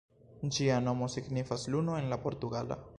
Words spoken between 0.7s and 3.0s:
nomo signifas "luno" en la portugala.